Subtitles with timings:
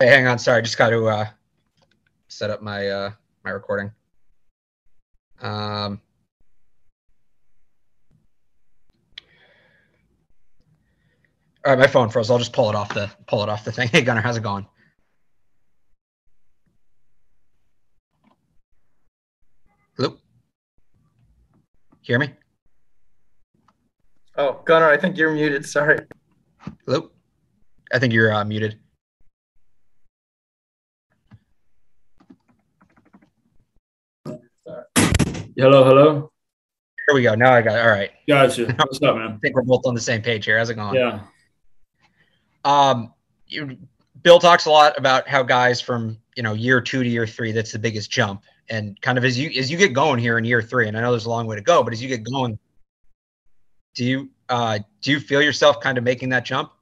[0.00, 0.40] Hey, hang on.
[0.40, 1.26] Sorry, I just got to uh,
[2.26, 3.10] set up my uh,
[3.44, 3.92] my recording.
[5.40, 6.00] Um,
[11.64, 12.28] all right, my phone froze.
[12.28, 13.88] I'll just pull it off the pull it off the thing.
[13.92, 14.66] Hey, Gunner, how's it going?
[19.96, 20.16] Hello.
[22.00, 22.30] Hear me?
[24.36, 25.64] Oh, Gunner, I think you're muted.
[25.64, 26.00] Sorry.
[26.84, 27.12] Hello.
[27.92, 28.80] I think you're uh, muted.
[35.56, 36.32] Hello, hello.
[37.06, 37.36] Here we go.
[37.36, 37.80] Now I got it.
[37.80, 38.10] All right.
[38.26, 38.66] Gotcha.
[38.76, 39.32] What's up, man?
[39.32, 40.58] I think we're both on the same page here.
[40.58, 40.96] How's it going?
[40.96, 41.20] Yeah.
[42.64, 43.14] Um,
[43.46, 43.76] you,
[44.22, 47.52] Bill talks a lot about how guys from you know year two to year three
[47.52, 50.44] that's the biggest jump, and kind of as you as you get going here in
[50.44, 52.24] year three, and I know there's a long way to go, but as you get
[52.24, 52.58] going,
[53.94, 56.72] do you uh, do you feel yourself kind of making that jump?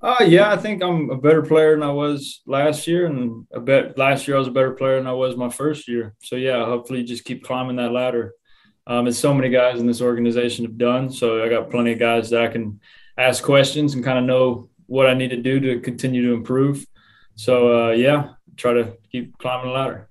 [0.00, 3.60] Uh, yeah, I think I'm a better player than I was last year, and a
[3.60, 6.14] bet last year I was a better player than I was my first year.
[6.22, 8.34] So yeah, hopefully just keep climbing that ladder.
[8.86, 11.98] Um, as so many guys in this organization have done, so I got plenty of
[11.98, 12.80] guys that I can
[13.18, 16.86] ask questions and kind of know what I need to do to continue to improve.
[17.34, 20.08] So uh, yeah, try to keep climbing the ladder.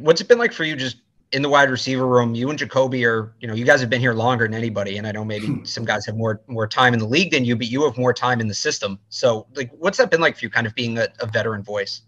[0.00, 0.98] What's it been like for you just
[1.32, 2.34] in the wide receiver room?
[2.34, 5.06] You and Jacoby are, you know, you guys have been here longer than anybody, and
[5.06, 7.68] I know maybe some guys have more more time in the league than you, but
[7.68, 8.98] you have more time in the system.
[9.08, 12.02] So, like, what's that been like for you, kind of being a, a veteran voice?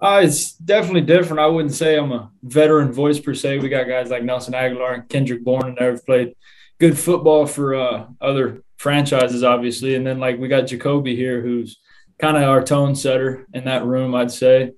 [0.00, 1.40] Uh, it's definitely different.
[1.40, 3.58] I wouldn't say I'm a veteran voice per se.
[3.58, 6.34] We got guys like Nelson Agholor and Kendrick Bourne, and they've played
[6.78, 9.94] good football for uh, other franchises, obviously.
[9.96, 11.78] And then like we got Jacoby here, who's
[12.18, 14.14] kind of our tone setter in that room.
[14.14, 14.72] I'd say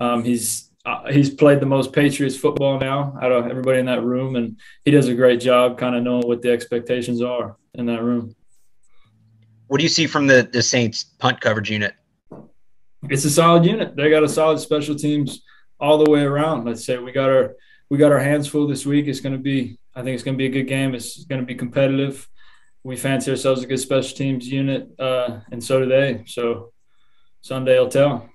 [0.00, 4.02] um, he's uh, he's played the most Patriots football now out of everybody in that
[4.02, 7.86] room, and he does a great job, kind of knowing what the expectations are in
[7.86, 8.34] that room.
[9.68, 11.94] What do you see from the the Saints punt coverage unit?
[13.08, 13.96] It's a solid unit.
[13.96, 15.42] They got a solid special teams
[15.80, 16.64] all the way around.
[16.64, 17.56] Let's say we got our
[17.90, 19.06] we got our hands full this week.
[19.06, 20.94] It's going to be I think it's going to be a good game.
[20.94, 22.28] It's going to be competitive.
[22.82, 26.24] We fancy ourselves a good special teams unit, uh, and so do they.
[26.26, 26.72] So
[27.40, 28.28] Sunday will tell.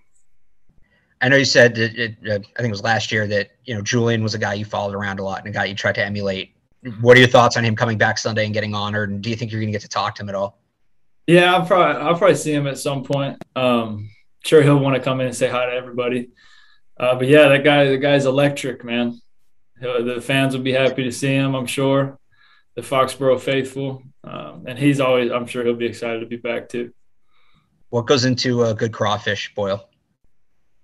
[1.21, 3.75] I know you said that it, uh, I think it was last year that you
[3.75, 5.95] know Julian was a guy you followed around a lot and a guy you tried
[5.95, 6.55] to emulate.
[7.01, 9.09] What are your thoughts on him coming back Sunday and getting honored?
[9.09, 10.59] And do you think you're going to get to talk to him at all?
[11.27, 13.43] Yeah, I'll probably I'll probably see him at some point.
[13.55, 14.09] Um,
[14.45, 16.29] sure, he'll want to come in and say hi to everybody.
[16.97, 19.21] Uh, but yeah, that guy the guy's electric, man.
[19.81, 21.55] The fans will be happy to see him.
[21.55, 22.17] I'm sure.
[22.75, 25.31] The Foxborough faithful, um, and he's always.
[25.31, 26.93] I'm sure he'll be excited to be back too.
[27.89, 29.88] What goes into a good crawfish boil?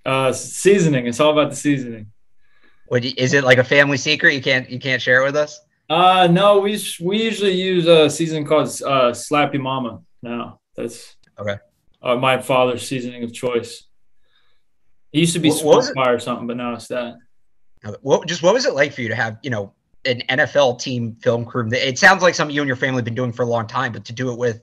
[0.06, 1.08] Uh, seasoning.
[1.08, 2.12] It's all about the seasoning.
[2.92, 4.36] Is it like a family secret?
[4.36, 5.60] You can't you can't share it with us.
[5.90, 10.02] Uh, no, we we usually use a seasoning called uh, Slap Ya Mama.
[10.22, 11.58] Now that's okay.
[12.02, 13.84] Uh, my father's seasoning of choice.
[15.12, 17.16] It used to be what, or something, but now it's that.
[18.02, 19.74] What just what was it like for you to have you know
[20.06, 21.68] an NFL team film crew?
[21.72, 23.92] It sounds like something you and your family have been doing for a long time,
[23.92, 24.62] but to do it with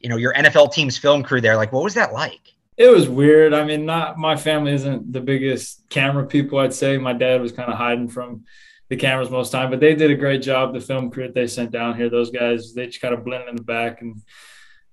[0.00, 2.52] you know your NFL team's film crew there, like what was that like?
[2.76, 3.52] It was weird.
[3.52, 6.58] I mean, not my family isn't the biggest camera people.
[6.58, 8.44] I'd say my dad was kind of hiding from
[8.88, 10.72] the cameras most time, but they did a great job.
[10.72, 13.50] The film crew that they sent down here, those guys, they just kind of blended
[13.50, 14.22] in the back and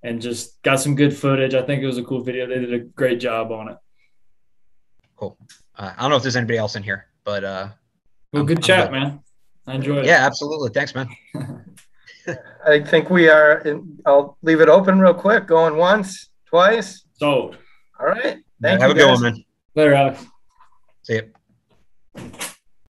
[0.04, 1.54] and just got some good footage.
[1.54, 2.48] I think it was a cool video.
[2.48, 3.78] They did a great job on it.
[5.16, 5.38] Cool.
[5.76, 7.70] Uh, I don't know if there's anybody else in here, but uh,
[8.32, 9.20] well, good I'm, chat, I'm man.
[9.68, 10.06] I enjoyed it.
[10.06, 10.70] Yeah, absolutely.
[10.70, 11.10] Thanks, man.
[12.66, 13.60] I think we are.
[13.60, 15.48] In, I'll leave it open real quick.
[15.48, 17.04] Going once, twice.
[17.14, 17.58] Sold.
[18.00, 18.22] All right.
[18.24, 18.80] Thank yeah, you.
[18.80, 19.46] Have a good one, man.
[19.76, 20.26] Later, Alex.
[21.04, 21.22] See
[22.16, 22.46] you.